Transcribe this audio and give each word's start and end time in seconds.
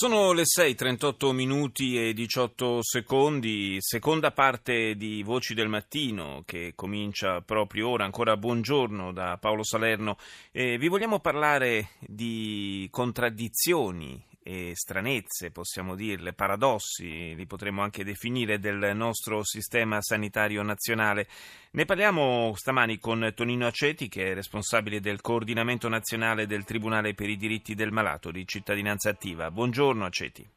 Sono 0.00 0.32
le 0.32 0.44
6:38 0.46 1.30
minuti 1.32 2.00
e 2.00 2.14
18 2.14 2.78
secondi, 2.80 3.76
seconda 3.80 4.30
parte 4.30 4.96
di 4.96 5.22
Voci 5.22 5.52
del 5.52 5.68
Mattino 5.68 6.42
che 6.46 6.72
comincia 6.74 7.42
proprio 7.42 7.90
ora. 7.90 8.06
Ancora 8.06 8.34
buongiorno 8.38 9.12
da 9.12 9.36
Paolo 9.38 9.62
Salerno. 9.62 10.16
Eh, 10.52 10.78
vi 10.78 10.88
vogliamo 10.88 11.20
parlare 11.20 11.90
di 11.98 12.88
contraddizioni 12.90 14.24
e 14.42 14.72
stranezze, 14.74 15.50
possiamo 15.50 15.94
dirle, 15.94 16.32
paradossi, 16.32 17.34
li 17.34 17.46
potremmo 17.46 17.82
anche 17.82 18.04
definire, 18.04 18.58
del 18.58 18.96
nostro 18.96 19.44
sistema 19.44 20.00
sanitario 20.00 20.62
nazionale. 20.62 21.26
Ne 21.72 21.84
parliamo 21.84 22.52
stamani 22.54 22.98
con 22.98 23.32
Tonino 23.34 23.66
Aceti, 23.66 24.08
che 24.08 24.30
è 24.30 24.34
responsabile 24.34 25.00
del 25.00 25.20
coordinamento 25.20 25.88
nazionale 25.88 26.46
del 26.46 26.64
Tribunale 26.64 27.14
per 27.14 27.28
i 27.28 27.36
diritti 27.36 27.74
del 27.74 27.92
malato 27.92 28.30
di 28.30 28.46
cittadinanza 28.46 29.10
attiva. 29.10 29.50
Buongiorno 29.50 30.04
Aceti. 30.04 30.48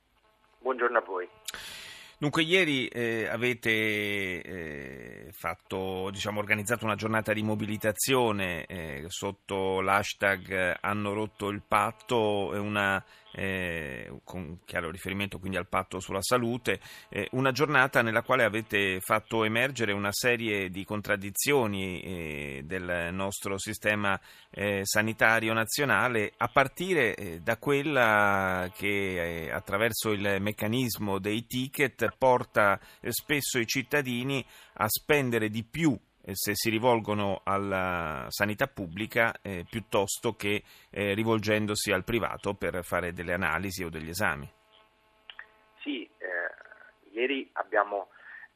Buongiorno 0.60 0.98
a 0.98 1.02
voi. 1.02 1.28
Dunque, 2.24 2.44
ieri 2.44 2.88
eh, 2.88 3.28
avete 3.28 3.70
eh, 3.70 5.28
fatto, 5.34 6.10
diciamo, 6.10 6.40
organizzato 6.40 6.86
una 6.86 6.96
giornata 6.96 7.34
di 7.34 7.44
mobilitazione 7.44 8.64
eh, 8.66 9.04
sotto 9.10 9.82
l'hashtag 9.82 10.78
Hanno 10.80 11.12
rotto 11.12 11.50
il 11.50 11.62
patto, 11.68 12.52
una 12.54 13.04
eh, 13.34 14.12
con 14.24 14.60
chiaro 14.66 14.92
riferimento 14.92 15.40
quindi 15.40 15.58
al 15.58 15.68
patto 15.68 16.00
sulla 16.00 16.22
salute, 16.22 16.80
eh, 17.10 17.28
una 17.32 17.52
giornata 17.52 18.02
nella 18.02 18.22
quale 18.22 18.44
avete 18.44 19.00
fatto 19.02 19.44
emergere 19.44 19.92
una 19.92 20.12
serie 20.12 20.70
di 20.70 20.86
contraddizioni 20.86 22.02
eh, 22.02 22.62
del 22.66 23.10
nostro 23.12 23.58
sistema 23.58 24.20
eh, 24.50 24.82
sanitario 24.84 25.54
nazionale, 25.54 26.34
a 26.38 26.48
partire 26.48 27.16
eh, 27.16 27.40
da 27.42 27.58
quella 27.58 28.72
che 28.76 29.46
eh, 29.46 29.52
attraverso 29.52 30.12
il 30.12 30.38
meccanismo 30.40 31.20
dei 31.20 31.46
ticket 31.46 32.13
porta 32.18 32.80
spesso 33.10 33.60
i 33.60 33.68
cittadini 33.68 34.46
a 34.74 34.88
spendere 34.88 35.50
di 35.50 35.64
più 35.64 35.98
se 36.32 36.56
si 36.56 36.70
rivolgono 36.70 37.42
alla 37.44 38.26
sanità 38.30 38.68
pubblica 38.68 39.34
eh, 39.42 39.66
piuttosto 39.70 40.36
che 40.36 40.64
eh, 40.90 41.14
rivolgendosi 41.14 41.92
al 41.92 42.06
privato 42.06 42.54
per 42.54 42.84
fare 42.84 43.12
delle 43.12 43.34
analisi 43.34 43.84
o 43.84 43.90
degli 43.90 44.10
esami. 44.10 44.50
Sì, 45.82 46.10
eh, 46.18 47.10
ieri 47.12 47.50
abbiamo 47.54 48.08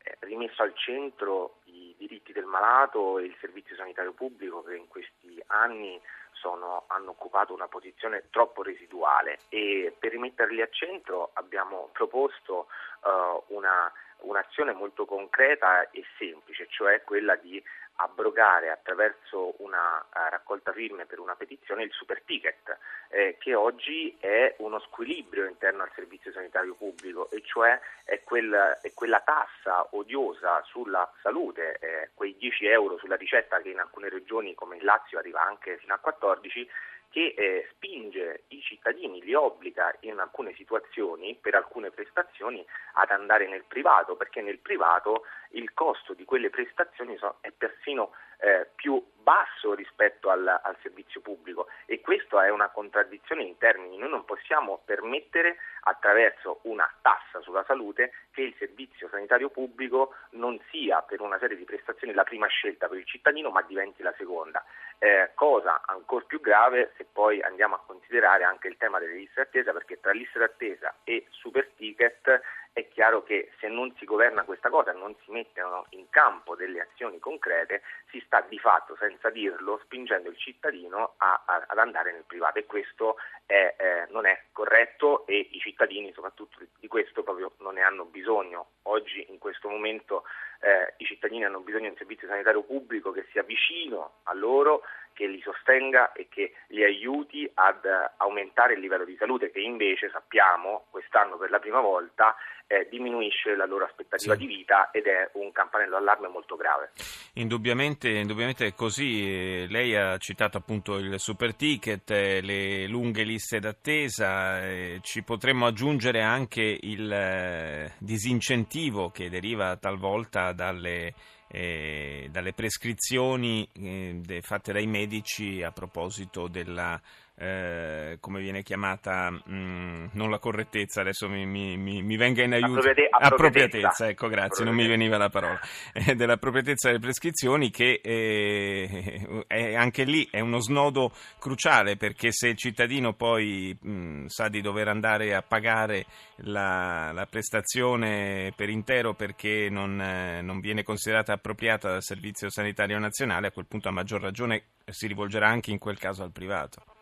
eh, 0.01 0.15
rimesso 0.21 0.63
al 0.63 0.73
centro 0.75 1.59
i 1.65 1.93
diritti 1.97 2.31
del 2.31 2.45
malato 2.45 3.19
e 3.19 3.25
il 3.25 3.35
servizio 3.41 3.75
sanitario 3.75 4.13
pubblico 4.13 4.63
che 4.63 4.75
in 4.75 4.87
questi 4.87 5.41
anni 5.47 5.99
sono, 6.39 6.85
hanno 6.87 7.11
occupato 7.11 7.53
una 7.53 7.67
posizione 7.67 8.25
troppo 8.29 8.63
residuale. 8.63 9.39
E 9.49 9.95
per 9.97 10.11
rimetterli 10.11 10.61
al 10.61 10.71
centro 10.71 11.31
abbiamo 11.33 11.89
proposto 11.93 12.67
uh, 13.03 13.53
una 13.53 13.91
un'azione 14.19 14.73
molto 14.73 15.05
concreta 15.05 15.89
e 15.91 16.03
semplice, 16.17 16.67
cioè 16.69 17.03
quella 17.03 17.35
di 17.35 17.61
abrogare 17.97 18.69
attraverso 18.69 19.55
una 19.61 19.97
uh, 19.97 20.29
raccolta 20.29 20.71
firme 20.71 21.05
per 21.05 21.19
una 21.19 21.35
petizione 21.35 21.83
il 21.83 21.91
super 21.91 22.21
ticket, 22.23 22.77
eh, 23.09 23.37
che 23.39 23.55
oggi 23.55 24.15
è 24.19 24.55
uno 24.59 24.79
squilibrio 24.79 25.45
interno 25.47 25.83
al 25.83 25.91
servizio 25.95 26.31
sanitario 26.31 26.75
pubblico, 26.75 27.29
e 27.31 27.41
cioè 27.43 27.79
è, 28.03 28.21
quel, 28.23 28.79
è 28.81 28.93
quella 28.93 29.21
tassa 29.21 29.87
odiosa 29.91 30.61
sulla 30.63 31.11
salute, 31.21 31.77
eh, 31.79 32.09
quei 32.13 32.35
10 32.37 32.67
euro 32.67 32.97
sulla 32.97 33.15
ricetta 33.15 33.61
che 33.61 33.69
in 33.69 33.79
alcune 33.79 34.09
regioni 34.09 34.53
come 34.53 34.77
il 34.77 34.83
Lazio 34.83 35.17
arriva 35.17 35.41
anche 35.41 35.77
fino 35.77 35.93
a 35.93 35.97
14 35.97 36.69
che 37.09 37.33
eh, 37.35 37.67
spinge 37.71 38.43
i 38.49 38.61
cittadini, 38.61 39.21
li 39.21 39.33
obbliga 39.33 39.95
in 40.01 40.19
alcune 40.19 40.53
situazioni, 40.55 41.35
per 41.35 41.55
alcune 41.55 41.91
prestazioni, 41.91 42.65
ad 42.93 43.09
andare 43.11 43.47
nel 43.47 43.63
privato, 43.63 44.15
perché 44.15 44.41
nel 44.41 44.59
privato 44.59 45.25
il 45.51 45.73
costo 45.73 46.13
di 46.13 46.25
quelle 46.25 46.49
prestazioni 46.49 47.17
so, 47.17 47.37
è 47.41 47.51
persino 47.51 48.11
eh, 48.39 48.67
più 48.75 49.03
basso 49.15 49.73
rispetto 49.73 50.29
al, 50.29 50.47
al, 50.47 50.77
servizio 50.81 51.21
pubblico 51.21 51.67
e 51.85 51.99
questa 52.01 52.45
è 52.45 52.49
una 52.49 52.69
contraddizione 52.69 53.43
in 53.43 53.57
termini. 53.57 53.97
Noi 53.97 54.09
non 54.09 54.25
possiamo 54.25 54.81
permettere 54.85 55.57
attraverso 55.81 56.59
una 56.63 56.89
tassa 57.01 57.41
sulla 57.41 57.63
salute 57.65 58.11
che 58.31 58.41
il 58.41 58.55
servizio 58.57 59.09
sanitario 59.09 59.49
pubblico 59.49 60.13
non 60.31 60.59
sia 60.69 61.01
per 61.01 61.21
una 61.21 61.37
serie 61.39 61.57
di 61.57 61.65
prestazioni 61.65 62.13
la 62.13 62.23
prima 62.23 62.47
scelta 62.47 62.87
per 62.87 62.99
il 62.99 63.05
cittadino 63.05 63.49
ma 63.49 63.61
diventi 63.63 64.01
la 64.01 64.13
seconda. 64.17 64.63
Eh, 64.99 65.29
cosa 65.35 65.83
ancora 65.85 66.25
più 66.25 66.41
grave 66.41 66.91
se 66.97 67.05
poi 67.05 67.39
andiamo 67.43 67.75
a 67.75 67.83
considerare 67.85 68.43
anche 68.43 68.67
il 68.67 68.77
tema 68.77 68.97
delle 68.97 69.13
liste 69.13 69.41
d'attesa 69.43 69.71
perché 69.71 69.99
tra 69.99 70.11
liste 70.11 70.39
d'attesa 70.39 70.91
e 71.03 71.27
super 71.29 71.69
ticket 71.75 72.41
è 72.77 72.87
chiaro 72.89 73.23
che 73.23 73.49
se 73.59 73.67
non 73.69 73.91
si 73.97 74.05
governa 74.05 74.43
questa 74.43 74.69
cosa, 74.69 74.91
non 74.91 75.15
si 75.23 75.31
mettono 75.31 75.87
in 75.89 76.11
campo 76.11 76.55
delle 76.55 76.81
azioni 76.81 77.17
concrete, 77.17 77.81
si 78.11 78.21
sta 78.23 78.45
di 78.47 78.59
fatto, 78.59 78.95
senza 78.99 79.31
dirlo, 79.31 79.79
spingendo 79.83 80.29
il 80.29 80.37
cittadino 80.37 81.15
a, 81.17 81.41
a, 81.43 81.65
ad 81.65 81.77
andare 81.79 82.11
nel 82.11 82.25
privato 82.27 82.59
e 82.59 82.67
questo 82.67 83.15
è, 83.47 83.75
eh, 83.79 84.11
non 84.11 84.27
è 84.27 84.43
corretto 84.51 85.25
e 85.25 85.47
i 85.53 85.59
cittadini 85.59 86.13
soprattutto 86.13 86.59
di 86.77 86.87
questo 86.87 87.23
proprio 87.23 87.53
non 87.61 87.73
ne 87.73 87.81
hanno 87.81 88.05
bisogno. 88.05 88.73
Oggi 88.83 89.25
in 89.27 89.39
questo 89.39 89.69
momento 89.69 90.25
eh, 90.59 90.93
i 90.97 91.05
cittadini 91.05 91.45
hanno 91.45 91.61
bisogno 91.61 91.85
di 91.85 91.89
un 91.89 91.97
servizio 91.97 92.27
sanitario 92.27 92.61
pubblico 92.61 93.09
che 93.09 93.25
sia 93.31 93.41
vicino 93.41 94.19
a 94.23 94.35
loro, 94.35 94.83
che 95.17 95.25
li 95.25 95.41
sostenga 95.41 96.11
e 96.11 96.27
che 96.29 96.53
li 96.67 96.83
aiuti 96.83 97.49
ad 97.55 97.83
aumentare 98.17 98.73
il 98.73 98.79
livello 98.79 99.03
di 99.03 99.15
salute 99.17 99.49
che 99.49 99.59
invece 99.59 100.11
sappiamo 100.11 100.85
quest'anno 100.91 101.37
per 101.37 101.49
la 101.49 101.57
prima 101.57 101.81
volta 101.81 102.35
eh, 102.67 102.87
diminuisce 102.91 103.55
la 103.55 103.65
loro 103.65 103.85
aspettativa 103.85 104.35
sì. 104.35 104.41
di 104.41 104.45
vita 104.45 104.91
ed 104.91 105.07
è 105.07 105.29
un 105.33 105.51
campanello 105.51 105.91
d'allarme 105.91 106.27
molto 106.27 106.55
grave. 106.55 106.91
Indubbiamente, 107.33 108.09
indubbiamente 108.09 108.67
è 108.67 108.73
così. 108.73 109.67
Lei 109.67 109.95
ha 109.95 110.17
citato 110.17 110.57
appunto 110.57 110.97
il 110.97 111.19
super 111.19 111.55
ticket, 111.55 112.11
eh, 112.11 112.41
le 112.41 112.85
lunghe 112.87 113.23
liste 113.23 113.59
d'attesa, 113.59 114.61
eh, 114.61 114.99
ci 115.01 115.23
potremmo 115.23 115.65
aggiungere 115.65 116.21
anche 116.21 116.77
il 116.79 117.11
eh, 117.11 117.93
disincentivo 117.97 119.09
che 119.09 119.29
deriva 119.29 119.77
talvolta 119.77 120.51
dalle 120.51 121.13
eh, 121.47 122.27
dalle 122.31 122.53
prescrizioni 122.53 123.67
eh, 123.73 124.39
fatte 124.41 124.73
dai 124.73 124.87
medici 124.87 125.63
a 125.63 125.71
proposito 125.71 126.47
della 126.47 126.99
eh, 127.39 128.17
come 128.19 128.41
viene 128.41 128.63
chiamata, 128.63 129.29
mh, 129.29 129.41
mm, 129.47 130.05
non 130.13 130.31
la 130.31 130.39
correttezza, 130.39 131.01
adesso 131.01 131.29
mi, 131.29 131.45
mi, 131.45 131.77
mi 131.77 132.17
venga 132.17 132.41
in 132.43 132.53
aiuto. 132.53 132.79
Appropriate- 132.79 133.09
appropriatezza, 133.11 134.07
ecco, 134.07 134.27
grazie, 134.27 134.65
non 134.65 134.73
mi 134.73 134.87
veniva 134.87 135.17
la 135.17 135.29
parola. 135.29 135.59
Eh, 136.07 136.15
dell'appropriatezza 136.15 136.87
delle 136.87 136.99
prescrizioni 136.99 137.69
che 137.69 137.99
eh, 138.03 139.45
è, 139.47 139.75
anche 139.75 140.03
lì 140.03 140.27
è 140.29 140.39
uno 140.39 140.59
snodo 140.59 141.11
cruciale 141.39 141.97
perché 141.97 142.31
se 142.31 142.49
il 142.49 142.57
cittadino 142.57 143.13
poi 143.13 143.75
mh, 143.79 143.89
mm, 143.89 144.25
sa 144.27 144.47
di 144.47 144.61
dover 144.61 144.87
andare 144.87 145.33
a 145.33 145.41
pagare 145.41 146.05
la, 146.37 147.11
la 147.13 147.25
prestazione 147.25 148.53
per 148.55 148.69
intero 148.69 149.15
perché 149.15 149.69
non, 149.69 149.99
eh, 149.99 150.41
non 150.41 150.59
viene 150.59 150.83
considerata 150.83 151.33
appropriata 151.33 151.89
dal 151.89 152.03
Servizio 152.03 152.49
Sanitario 152.49 152.99
Nazionale, 152.99 153.47
a 153.47 153.51
quel 153.51 153.65
punto 153.65 153.89
a 153.89 153.91
maggior 153.91 154.21
ragione 154.21 154.63
si 154.85 155.07
rivolgerà 155.07 155.47
anche 155.47 155.71
in 155.71 155.79
quel 155.79 155.97
caso 155.97 156.23
al 156.23 156.31
privato. 156.31 156.96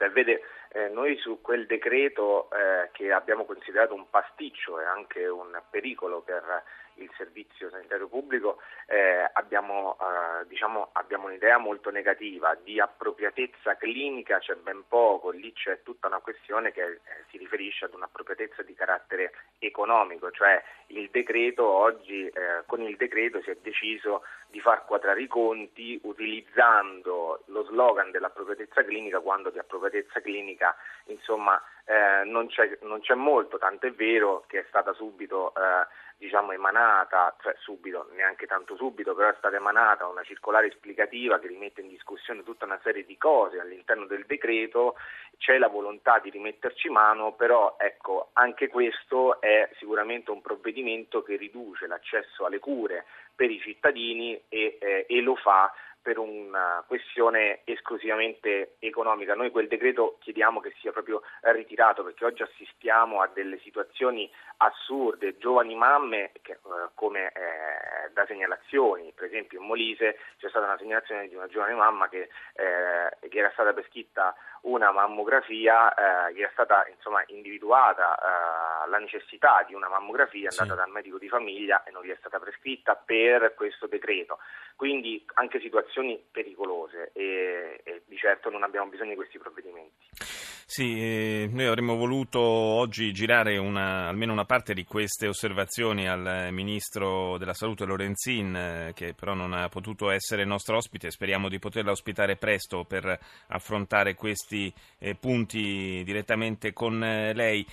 Beh, 0.00 0.08
vede, 0.08 0.40
eh, 0.72 0.88
noi 0.88 1.18
su 1.18 1.42
quel 1.42 1.66
decreto 1.66 2.48
eh, 2.52 2.88
che 2.92 3.12
abbiamo 3.12 3.44
considerato 3.44 3.92
un 3.92 4.08
pasticcio 4.08 4.80
e 4.80 4.84
anche 4.86 5.26
un 5.26 5.60
pericolo 5.68 6.22
per 6.22 6.62
il 7.04 7.12
servizio 7.16 7.70
sanitario 7.70 8.08
pubblico, 8.08 8.60
eh, 8.86 9.28
abbiamo, 9.32 9.96
eh, 10.00 10.46
diciamo, 10.46 10.90
abbiamo, 10.92 11.26
un'idea 11.26 11.58
molto 11.58 11.90
negativa 11.90 12.56
di 12.62 12.80
appropriatezza 12.80 13.76
clinica, 13.76 14.38
c'è 14.38 14.54
ben 14.54 14.84
poco, 14.88 15.30
lì 15.30 15.52
c'è 15.52 15.82
tutta 15.82 16.06
una 16.06 16.20
questione 16.20 16.72
che 16.72 16.82
eh, 16.82 17.00
si 17.30 17.38
riferisce 17.38 17.84
ad 17.86 17.94
un'appropriatezza 17.94 18.62
di 18.62 18.74
carattere 18.74 19.32
economico, 19.58 20.30
cioè 20.30 20.62
il 20.88 21.08
decreto 21.10 21.66
oggi, 21.66 22.26
eh, 22.26 22.62
con 22.66 22.80
il 22.82 22.96
decreto 22.96 23.40
si 23.42 23.50
è 23.50 23.56
deciso 23.60 24.22
di 24.50 24.60
far 24.60 24.84
quadrare 24.84 25.22
i 25.22 25.28
conti 25.28 25.98
utilizzando 26.02 27.42
lo 27.46 27.64
slogan 27.64 28.10
dell'appropriatezza 28.10 28.82
clinica 28.84 29.20
quando 29.20 29.50
di 29.50 29.58
appropriatezza 29.58 30.20
clinica 30.20 30.74
insomma 31.06 31.60
eh, 31.84 32.24
non, 32.24 32.48
c'è, 32.48 32.78
non, 32.82 33.00
c'è, 33.00 33.14
molto, 33.14 33.58
tanto 33.58 33.86
è 33.86 33.92
vero 33.92 34.44
che 34.46 34.60
è 34.60 34.64
stata 34.68 34.92
subito 34.92 35.52
eh, 35.54 35.86
diciamo, 36.20 36.52
emanata, 36.52 37.34
cioè 37.40 37.54
subito, 37.60 38.06
neanche 38.12 38.46
tanto 38.46 38.76
subito, 38.76 39.14
però 39.14 39.30
è 39.30 39.34
stata 39.38 39.56
emanata 39.56 40.06
una 40.06 40.22
circolare 40.22 40.66
esplicativa 40.66 41.38
che 41.38 41.46
rimette 41.46 41.80
in 41.80 41.88
discussione 41.88 42.42
tutta 42.42 42.66
una 42.66 42.78
serie 42.82 43.06
di 43.06 43.16
cose 43.16 43.58
all'interno 43.58 44.04
del 44.04 44.26
decreto, 44.26 44.96
c'è 45.38 45.56
la 45.56 45.68
volontà 45.68 46.18
di 46.18 46.28
rimetterci 46.28 46.90
mano, 46.90 47.32
però 47.32 47.76
ecco, 47.78 48.28
anche 48.34 48.68
questo 48.68 49.40
è 49.40 49.70
sicuramente 49.78 50.30
un 50.30 50.42
provvedimento 50.42 51.22
che 51.22 51.36
riduce 51.36 51.86
l'accesso 51.86 52.44
alle 52.44 52.58
cure 52.58 53.06
per 53.34 53.50
i 53.50 53.58
cittadini 53.58 54.38
e, 54.50 54.76
eh, 54.78 55.06
e 55.08 55.20
lo 55.22 55.36
fa 55.36 55.72
per 56.02 56.18
una 56.18 56.82
questione 56.86 57.60
esclusivamente 57.64 58.76
economica. 58.78 59.34
Noi 59.34 59.50
quel 59.50 59.68
decreto 59.68 60.16
chiediamo 60.20 60.60
che 60.60 60.74
sia 60.80 60.92
proprio 60.92 61.22
ritirato 61.42 62.02
perché 62.02 62.24
oggi 62.24 62.42
assistiamo 62.42 63.20
a 63.20 63.30
delle 63.32 63.58
situazioni 63.60 64.30
assurde, 64.58 65.36
giovani 65.38 65.74
mamme 65.74 66.32
che, 66.42 66.52
eh, 66.52 66.58
come 66.94 67.28
eh, 67.28 68.10
da 68.12 68.26
segnalazioni, 68.26 69.12
per 69.14 69.26
esempio 69.26 69.60
in 69.60 69.66
Molise 69.66 70.18
c'è 70.38 70.48
stata 70.48 70.66
una 70.66 70.78
segnalazione 70.78 71.28
di 71.28 71.34
una 71.34 71.46
giovane 71.46 71.74
mamma 71.74 72.08
che, 72.08 72.28
eh, 72.54 73.28
che 73.28 73.38
era 73.38 73.50
stata 73.52 73.72
prescritta 73.72 74.34
una 74.62 74.90
mammografia, 74.92 75.92
eh, 76.28 76.34
che 76.34 76.40
era 76.40 76.50
stata 76.52 76.86
insomma, 76.88 77.22
individuata 77.28 78.16
eh, 78.16 78.88
la 78.88 78.98
necessità 78.98 79.64
di 79.66 79.74
una 79.74 79.88
mammografia, 79.88 80.48
è 80.48 80.56
andata 80.56 80.78
sì. 80.78 80.84
dal 80.84 80.90
medico 80.94 81.18
di 81.18 81.28
famiglia 81.28 81.82
e 81.84 81.90
non 81.90 82.04
gli 82.04 82.10
è 82.10 82.16
stata 82.18 82.38
prescritta 82.38 82.96
per 82.96 83.54
questo 83.54 83.86
decreto. 83.86 84.38
Quindi 84.76 85.24
anche 85.34 85.60
situazioni 85.60 86.22
pericolose 86.30 87.10
e, 87.12 87.80
e 87.84 88.02
di 88.06 88.16
certo 88.16 88.50
non 88.50 88.62
abbiamo 88.62 88.88
bisogno 88.88 89.10
di 89.10 89.16
questi 89.16 89.38
provvedimenti. 89.38 90.39
Sì, 90.72 91.00
eh, 91.00 91.48
noi 91.50 91.66
avremmo 91.66 91.96
voluto 91.96 92.38
oggi 92.38 93.12
girare 93.12 93.56
una, 93.56 94.06
almeno 94.06 94.30
una 94.30 94.44
parte 94.44 94.72
di 94.72 94.84
queste 94.84 95.26
osservazioni 95.26 96.08
al 96.08 96.50
Ministro 96.52 97.36
della 97.38 97.54
Salute 97.54 97.84
Lorenzin, 97.84 98.54
eh, 98.54 98.92
che 98.94 99.12
però 99.14 99.34
non 99.34 99.52
ha 99.52 99.68
potuto 99.68 100.10
essere 100.10 100.44
nostro 100.44 100.76
ospite. 100.76 101.10
Speriamo 101.10 101.48
di 101.48 101.58
poterla 101.58 101.90
ospitare 101.90 102.36
presto 102.36 102.84
per 102.84 103.18
affrontare 103.48 104.14
questi 104.14 104.72
eh, 105.00 105.16
punti 105.16 106.04
direttamente 106.04 106.72
con 106.72 107.02
eh, 107.02 107.34
lei. 107.34 107.66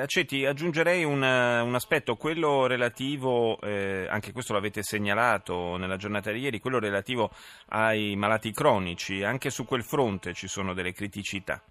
Accetti, 0.00 0.46
aggiungerei 0.46 1.04
una, 1.04 1.62
un 1.62 1.74
aspetto, 1.74 2.16
quello 2.16 2.66
relativo, 2.66 3.58
anche 3.58 4.32
questo 4.32 4.54
l'avete 4.54 4.82
segnalato 4.82 5.76
nella 5.76 5.96
giornata 5.96 6.32
di 6.32 6.40
ieri, 6.40 6.60
quello 6.60 6.78
relativo 6.78 7.30
ai 7.68 8.16
malati 8.16 8.52
cronici. 8.52 9.22
Anche 9.22 9.50
su 9.50 9.66
quel 9.66 9.84
fronte 9.84 10.32
ci 10.32 10.48
sono 10.48 10.72
delle 10.72 10.94
criticità. 10.94 11.62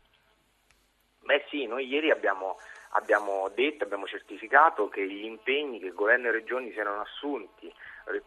Beh 1.24 1.46
sì, 1.50 1.66
noi 1.66 1.88
ieri 1.88 2.12
abbiamo, 2.12 2.58
abbiamo 2.92 3.50
detto, 3.50 3.84
abbiamo 3.84 4.06
certificato 4.08 4.90
che 4.90 5.08
gli 5.08 5.24
impegni 5.24 5.80
che 5.80 5.92
governo 5.92 6.28
e 6.28 6.32
regioni 6.32 6.72
si 6.72 6.80
erano 6.80 7.02
assunti 7.02 7.74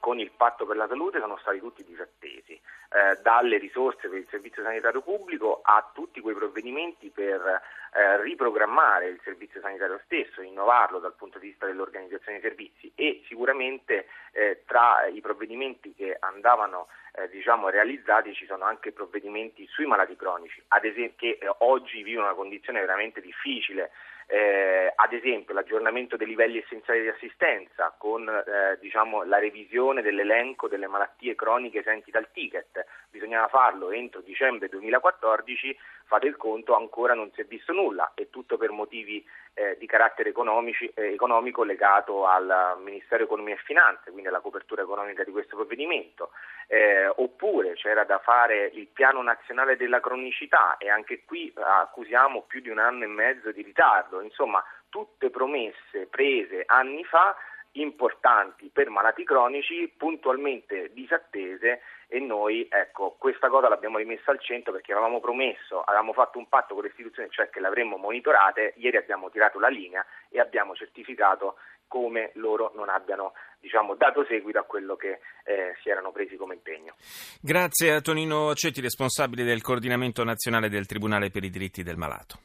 con 0.00 0.18
il 0.18 0.30
patto 0.36 0.66
per 0.66 0.76
la 0.76 0.86
salute 0.88 1.20
sono 1.20 1.36
stati 1.38 1.58
tutti 1.58 1.84
disattesi, 1.84 2.52
eh, 2.52 3.18
dalle 3.22 3.58
risorse 3.58 4.08
per 4.08 4.18
il 4.18 4.26
servizio 4.30 4.62
sanitario 4.62 5.02
pubblico 5.02 5.60
a 5.62 5.90
tutti 5.92 6.20
quei 6.20 6.34
provvedimenti 6.34 7.10
per 7.10 7.60
eh, 7.92 8.22
riprogrammare 8.22 9.08
il 9.08 9.20
servizio 9.22 9.60
sanitario 9.60 10.00
stesso, 10.04 10.42
innovarlo 10.42 10.98
dal 10.98 11.14
punto 11.14 11.38
di 11.38 11.48
vista 11.48 11.66
dell'organizzazione 11.66 12.40
dei 12.40 12.48
servizi 12.48 12.92
e 12.94 13.22
sicuramente 13.26 14.06
eh, 14.32 14.62
tra 14.66 15.06
i 15.06 15.20
provvedimenti 15.20 15.94
che 15.94 16.16
andavano 16.18 16.88
eh, 17.16 17.28
diciamo, 17.28 17.68
realizzati 17.68 18.34
ci 18.34 18.46
sono 18.46 18.64
anche 18.64 18.92
provvedimenti 18.92 19.66
sui 19.68 19.86
malati 19.86 20.16
cronici, 20.16 20.62
ad 20.68 20.84
esempio, 20.84 21.14
che 21.16 21.38
eh, 21.40 21.54
oggi 21.58 22.02
vivono 22.02 22.26
una 22.26 22.36
condizione 22.36 22.80
veramente 22.80 23.20
difficile, 23.20 23.90
eh, 24.28 24.92
ad 24.94 25.12
esempio 25.12 25.54
l'aggiornamento 25.54 26.16
dei 26.16 26.26
livelli 26.26 26.58
essenziali 26.58 27.02
di 27.02 27.08
assistenza 27.08 27.94
con 27.96 28.28
eh, 28.28 28.76
diciamo, 28.80 29.22
la 29.22 29.38
revisione 29.38 30.02
dell'elenco 30.02 30.68
delle 30.68 30.88
malattie 30.88 31.36
croniche 31.36 31.80
esenti 31.80 32.10
dal 32.10 32.30
ticket, 32.32 32.84
bisognava 33.10 33.46
farlo 33.48 33.90
entro 33.90 34.20
dicembre 34.20 34.68
2014, 34.68 35.76
fate 36.06 36.26
il 36.26 36.36
conto, 36.36 36.74
ancora 36.74 37.14
non 37.14 37.30
si 37.32 37.40
è 37.40 37.44
visto 37.44 37.72
nulla. 37.72 38.12
E 38.14 38.30
tutto 38.30 38.56
per 38.56 38.70
motivi 38.70 39.24
eh, 39.54 39.76
di 39.78 39.86
carattere 39.86 40.30
eh, 40.30 41.12
economico 41.12 41.62
legato 41.62 42.26
al 42.26 42.76
Ministero 42.82 43.24
Economia 43.24 43.54
e 43.54 43.62
Finanze, 43.64 44.10
quindi 44.10 44.28
alla 44.28 44.40
copertura 44.40 44.82
economica 44.82 45.24
di 45.24 45.30
questo 45.30 45.56
provvedimento, 45.56 46.30
eh, 46.68 47.06
oppure 47.06 47.74
c'era 47.74 48.04
da 48.04 48.18
fare 48.18 48.70
il 48.74 48.86
piano 48.86 49.22
nazionale 49.22 49.76
della 49.76 50.00
cronicità 50.00 50.76
e 50.76 50.90
anche 50.90 51.24
qui 51.24 51.52
accusiamo 51.54 52.42
più 52.42 52.60
di 52.60 52.68
un 52.68 52.78
anno 52.78 53.04
e 53.04 53.08
mezzo 53.08 53.50
di 53.52 53.62
ritardo, 53.62 54.20
insomma 54.20 54.62
tutte 54.88 55.30
promesse 55.30 56.06
prese 56.10 56.62
anni 56.66 57.04
fa 57.04 57.36
importanti 57.72 58.70
per 58.72 58.88
malati 58.90 59.24
cronici, 59.24 59.92
puntualmente 59.96 60.90
disattese 60.92 61.80
e 62.08 62.20
noi 62.20 62.66
ecco, 62.70 63.16
questa 63.18 63.48
cosa 63.48 63.68
l'abbiamo 63.68 63.98
rimessa 63.98 64.30
al 64.30 64.40
centro 64.40 64.72
perché 64.72 64.92
avevamo 64.92 65.20
promesso, 65.20 65.82
avevamo 65.82 66.12
fatto 66.12 66.38
un 66.38 66.48
patto 66.48 66.74
con 66.74 66.84
le 66.84 66.90
istituzioni, 66.90 67.28
cioè 67.30 67.50
che 67.50 67.60
le 67.60 67.66
avremmo 67.66 67.96
monitorate, 67.96 68.74
ieri 68.76 68.96
abbiamo 68.96 69.30
tirato 69.30 69.58
la 69.58 69.68
linea 69.68 70.04
e 70.28 70.40
abbiamo 70.40 70.74
certificato 70.74 71.56
come 71.88 72.30
loro 72.34 72.72
non 72.74 72.88
abbiano 72.88 73.32
diciamo, 73.60 73.94
dato 73.94 74.24
seguito 74.24 74.58
a 74.58 74.64
quello 74.64 74.96
che 74.96 75.20
eh, 75.44 75.74
si 75.82 75.88
erano 75.88 76.12
presi 76.12 76.36
come 76.36 76.54
impegno. 76.54 76.94
Grazie 77.40 77.92
a 77.92 78.00
Tonino 78.00 78.54
Cetti, 78.54 78.80
responsabile 78.80 79.44
del 79.44 79.62
coordinamento 79.62 80.24
nazionale 80.24 80.68
del 80.68 80.86
Tribunale 80.86 81.30
per 81.30 81.44
i 81.44 81.50
diritti 81.50 81.82
del 81.82 81.96
malato. 81.96 82.38